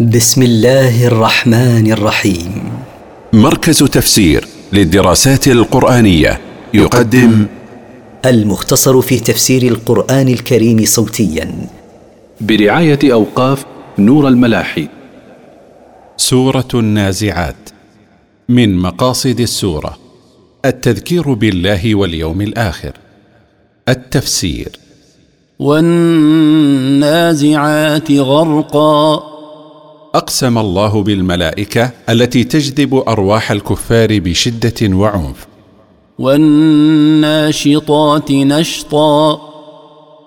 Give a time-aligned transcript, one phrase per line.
[0.00, 2.72] بسم الله الرحمن الرحيم.
[3.32, 6.40] مركز تفسير للدراسات القرآنية
[6.74, 7.46] يقدم
[8.24, 11.68] المختصر في تفسير القرآن الكريم صوتيا.
[12.40, 13.64] برعاية أوقاف
[13.98, 14.88] نور الملاحي.
[16.16, 17.70] سورة النازعات
[18.48, 19.98] من مقاصد السورة.
[20.64, 22.92] التذكير بالله واليوم الآخر.
[23.88, 24.78] التفسير.
[25.58, 26.12] والنازعات
[28.12, 29.33] غرقا.
[30.14, 35.46] أقسم الله بالملائكة التي تجذب أرواح الكفار بشدة وعنف.
[36.18, 39.40] والناشطات نشطا.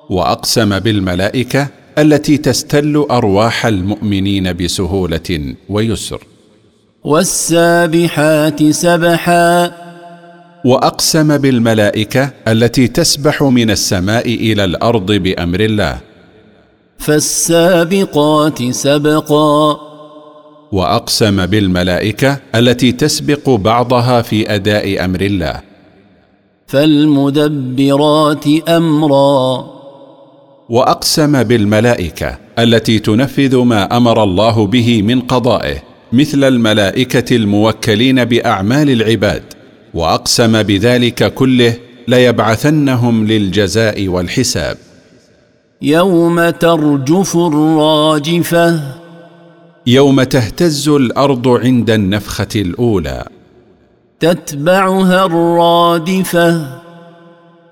[0.09, 6.23] وأقسم بالملائكة التي تستل أرواح المؤمنين بسهولة ويسر.
[7.03, 9.71] والسابحات سبحا.
[10.65, 16.06] وأقسم بالملائكة التي تسبح من السماء إلى الأرض بأمر الله.
[16.99, 19.79] فالسابقات سبقا.
[20.71, 25.61] وأقسم بالملائكة التي تسبق بعضها في أداء أمر الله.
[26.67, 29.67] فالمدبرات أمرا.
[30.69, 39.43] وأقسم بالملائكة التي تنفذ ما أمر الله به من قضائه مثل الملائكة الموكلين بأعمال العباد.
[39.93, 41.73] وأقسم بذلك كله
[42.07, 44.77] ليبعثنهم للجزاء والحساب.
[45.81, 48.79] يوم ترجف الراجفة.
[49.87, 53.25] يوم تهتز الأرض عند النفخة الأولى.
[54.19, 56.67] تتبعها الرادفة.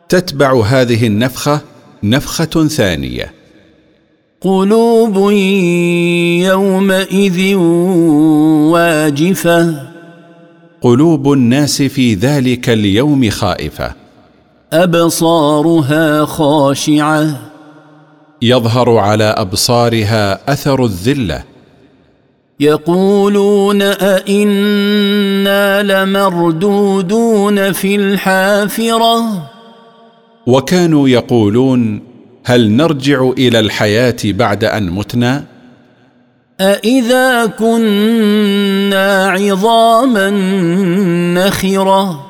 [0.09, 1.61] تتبع هذه النفخة
[2.03, 3.33] نفخة ثانية.
[4.41, 5.31] قلوب
[6.41, 7.55] يومئذ
[8.71, 9.87] واجفة.
[10.81, 13.93] قلوب الناس في ذلك اليوم خائفة.
[14.73, 17.54] أبصارها خاشعة.
[18.41, 21.43] يظهر على أبصارها أثر الذلة.
[22.59, 29.49] يقولون أئنا لمردودون في الحافرة.
[30.47, 32.01] وكانوا يقولون
[32.45, 35.43] هل نرجع إلى الحياة بعد أن متنا؟
[36.61, 40.29] أإذا كنا عظاما
[41.33, 42.25] نخرة.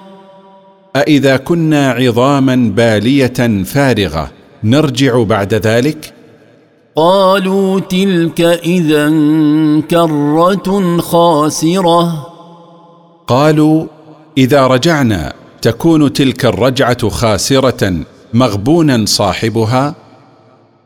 [0.95, 4.31] أإذا كنا عظاما بالية فارغة.
[4.65, 6.13] نرجع بعد ذلك؟
[6.95, 9.09] قالوا تلك إذا
[9.91, 12.27] كرة خاسرة.
[13.27, 13.85] قالوا
[14.37, 17.93] إذا رجعنا تكون تلك الرجعة خاسرة
[18.33, 19.95] مغبونا صاحبها؟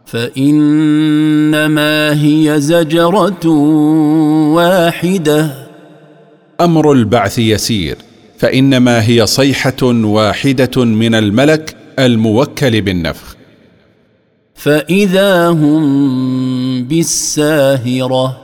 [0.06, 1.44] فإنما
[2.24, 3.48] هي زجرة
[4.56, 5.68] واحدة.
[6.62, 7.98] أمر البعث يسير
[8.38, 13.39] فإنما هي صيحة واحدة من الملك الموكل بالنفخ.
[14.60, 18.38] فإذا هم بالساهرة.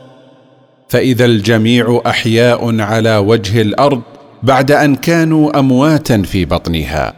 [0.90, 4.02] فإذا الجميع أحياء على وجه الأرض
[4.44, 7.14] بعد أن كانوا أمواتا في بطنها.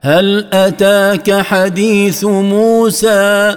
[0.00, 3.56] هل أتاك حديث موسى؟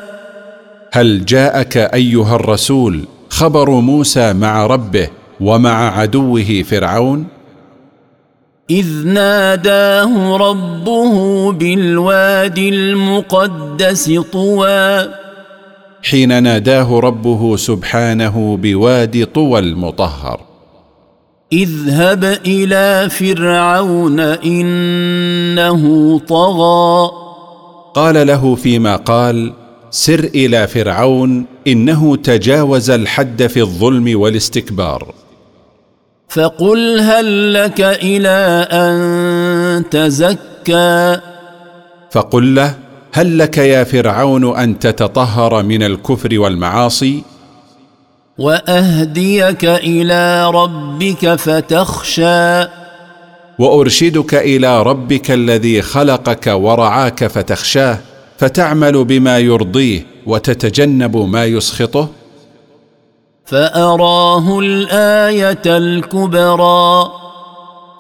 [0.91, 5.07] هل جاءك أيها الرسول خبر موسى مع ربه
[5.41, 7.27] ومع عدوه فرعون؟
[8.69, 15.09] إذ ناداه ربه بالوادي المقدس طوى.
[16.03, 20.41] حين ناداه ربه سبحانه بوادي طوى المطهر.
[21.53, 25.83] اذهب إلى فرعون إنه
[26.19, 27.11] طغى.
[27.93, 29.53] قال له فيما قال
[29.89, 35.13] سر إلى فرعون إنه تجاوز الحد في الظلم والاستكبار.
[36.29, 41.19] فقل هل لك إلى أن تزكى؟
[42.11, 42.75] فقل له
[43.13, 47.23] هل لك يا فرعون أن تتطهر من الكفر والمعاصي؟
[48.37, 52.67] وأهديك إلى ربك فتخشى.
[53.59, 57.97] وأرشدك إلى ربك الذي خلقك ورعاك فتخشاه
[58.37, 62.18] فتعمل بما يرضيه وتتجنب ما يسخطه؟
[63.49, 67.11] فأراه الآية الكبرى.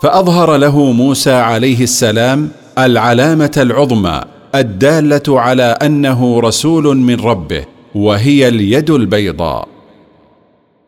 [0.01, 4.21] فأظهر له موسى عليه السلام العلامة العظمى
[4.55, 7.65] الدالة على أنه رسول من ربه
[7.95, 9.67] وهي اليد البيضاء.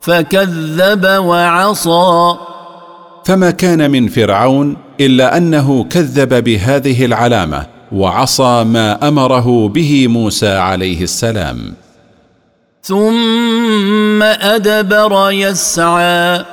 [0.02, 2.36] فكذب وعصى.
[3.26, 11.02] فما كان من فرعون إلا أنه كذب بهذه العلامة وعصى ما أمره به موسى عليه
[11.02, 11.81] السلام.
[12.84, 16.46] ثم أدبر يسعى.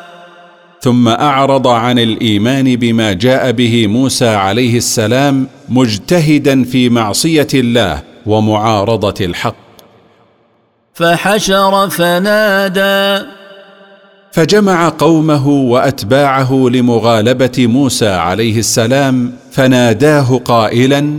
[0.80, 9.24] ثم أعرض عن الإيمان بما جاء به موسى عليه السلام مجتهدا في معصية الله ومعارضة
[9.24, 9.56] الحق.
[10.94, 13.26] فحشر فنادى.
[14.32, 21.18] فجمع قومه وأتباعه لمغالبة موسى عليه السلام فناداه قائلا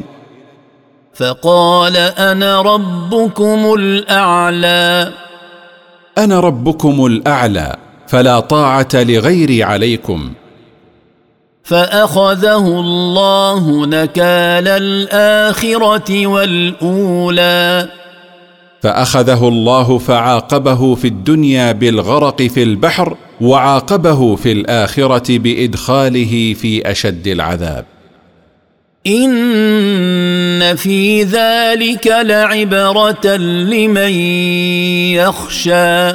[1.14, 5.14] فقال أنا ربكم الأعلى.
[6.18, 7.76] أنا ربكم الأعلى
[8.08, 10.34] فلا طاعة لغيري عليكم.
[11.64, 17.90] فأخذه الله نكال الآخرة والأولى.
[18.82, 27.86] فأخذه الله فعاقبه في الدنيا بالغرق في البحر وعاقبه في الآخرة بإدخاله في أشد العذاب.
[29.10, 34.12] ان في ذلك لعبره لمن
[35.14, 36.10] يخشى.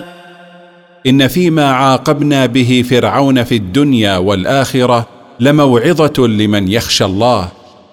[1.07, 5.07] ان فيما عاقبنا به فرعون في الدنيا والاخره
[5.41, 7.49] لموعظه لمن يخشى الله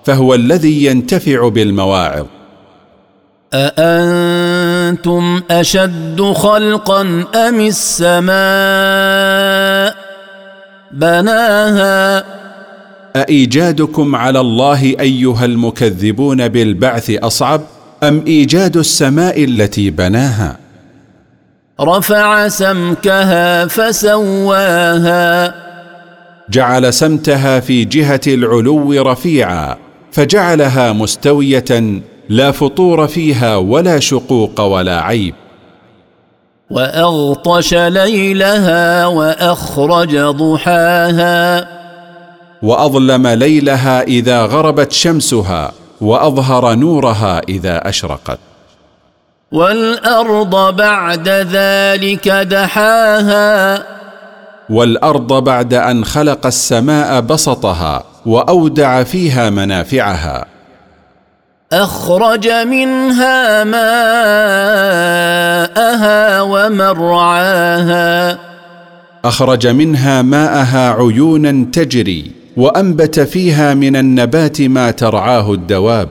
[0.06, 2.26] فهو الذي ينتفع بالمواعظ.
[3.54, 7.02] أأنتم أشد خلقا
[7.36, 8.32] أم السماء؟
[10.92, 12.41] بناها
[13.16, 17.62] أإيجادكم على الله أيها المكذبون بالبعث أصعب
[18.04, 20.58] أم إيجاد السماء التي بناها
[21.82, 25.56] رفع سمكها فسواها
[26.50, 29.78] جعل سمتها في جهة العلو رفيعا
[30.12, 35.34] فجعلها مستوية لا فطور فيها ولا شقوق ولا عيب
[36.70, 41.81] واغطش ليلها واخرج ضحاها
[42.64, 45.72] واظلم ليلها إذا غربت شمسها
[46.02, 48.40] وأظهر نورها إذا أشرقت.
[49.52, 53.84] والأرض بعد ذلك دحاها.
[54.70, 60.46] والأرض بعد أن خلق السماء بسطها وأودع فيها منافعها.
[61.74, 64.02] أخرج منها ماءها
[66.42, 68.38] ومرعاها.
[69.26, 72.41] أخرج منها ماءها عيونا تجري.
[72.58, 76.10] وأنبت فيها من النبات ما ترعاه الدواب.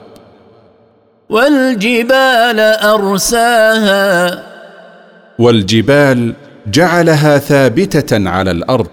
[1.29, 4.43] والجبال أرساها.
[5.39, 6.33] والجبال
[6.71, 8.87] جعلها ثابتة على الأرض.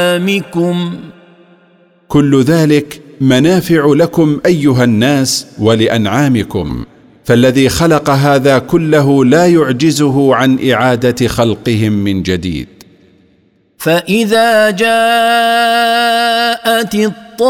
[2.08, 6.84] كل ذلك منافع لكم أيها الناس ولأنعامكم.
[7.24, 12.68] فالذي خلق هذا كله لا يعجزه عن إعادة خلقهم من جديد.
[13.84, 14.94] فإذا جاءت
[16.94, 17.40] الطامة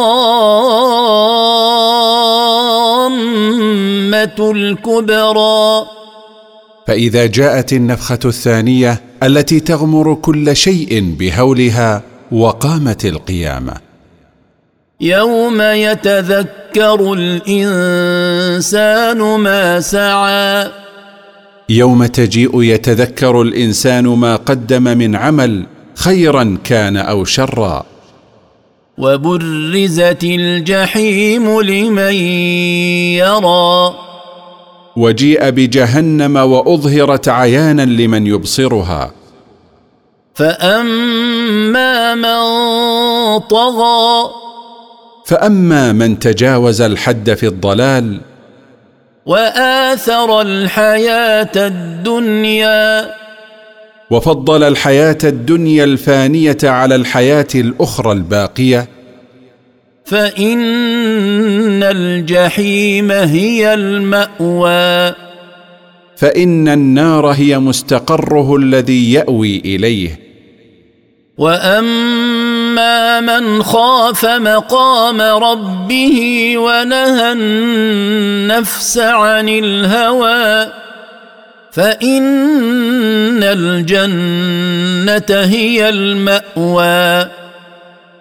[4.51, 5.87] الكبرى.
[6.87, 12.03] فإذا جاءت النفخة الثانية التي تغمر كل شيء بهولها
[12.33, 13.75] وقامت القيامة.
[15.01, 20.71] يوم يتذكر الإنسان ما سعى.
[21.69, 25.67] يوم تجيء يتذكر الإنسان ما قدم من عمل
[26.05, 27.85] خيرا كان أو شرا.
[28.99, 32.15] وبرزت الجحيم لمن
[33.15, 33.95] يرى.
[34.97, 39.13] وجيء بجهنم وأظهرت عيانا لمن يبصرها.
[40.35, 42.35] فأما من
[43.39, 44.31] طغى.
[45.27, 48.21] فأما من تجاوز الحد في الضلال.
[49.27, 53.24] وآثر الحياة الدنيا.
[54.11, 58.89] وفضل الحياة الدنيا الفانية على الحياة الأخرى الباقية.
[60.05, 65.15] فإن الجحيم هي المأوى.
[66.17, 70.21] فإن النار هي مستقره الذي يأوي إليه.
[71.39, 76.19] وأما من خاف مقام ربه
[76.59, 80.84] ونهى النفس عن الهوى
[81.75, 87.31] فإن الجنة هي المأوى.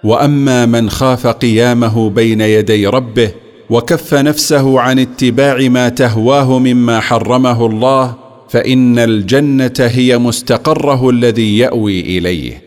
[0.03, 3.31] وأما من خاف قيامه بين يدي ربه
[3.69, 8.15] وكف نفسه عن اتباع ما تهواه مما حرمه الله
[8.49, 12.61] فإن الجنة هي مستقره الذي يأوي إليه.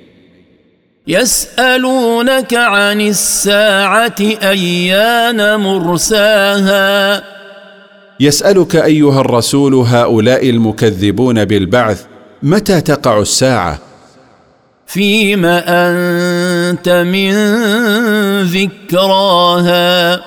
[1.09, 7.36] يسألونك عن الساعة أيان مرساها؟
[8.21, 12.05] يسألك أيها الرسول هؤلاء المكذبون بالبعث
[12.43, 13.79] متى تقع الساعة؟
[14.87, 17.33] فيم أنت من
[18.43, 20.21] ذكراها.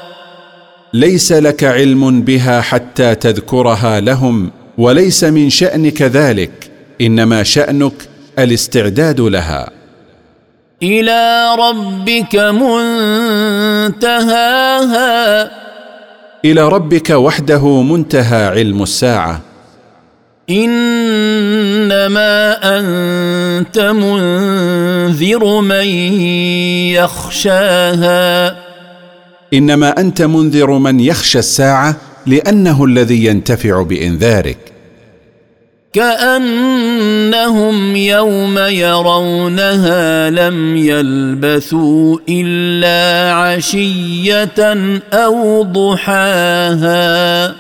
[0.94, 7.94] ليس لك علم بها حتى تذكرها لهم وليس من شأنك ذلك إنما شأنك
[8.40, 9.70] الاستعداد لها.
[10.84, 12.36] إلى ربك
[13.96, 14.40] منتهاها.
[16.46, 19.42] إلى ربك وحده منتهى علم الساعة.
[20.50, 22.00] إنما
[22.80, 25.86] أنت منذر من
[26.96, 28.58] يخشاها.
[29.54, 34.58] إنما أنت منذر من يخشى الساعة لأنه الذي ينتفع بإنذارك.
[35.94, 44.78] كأنهم يوم يرونها لم يلبثوا إلا عشية
[45.14, 47.56] أو ضحاها.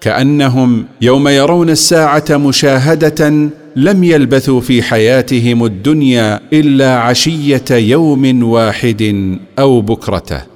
[0.00, 9.80] كأنهم يوم يرون الساعة مشاهدة لم يلبثوا في حياتهم الدنيا إلا عشية يوم واحد أو
[9.80, 10.49] بكرته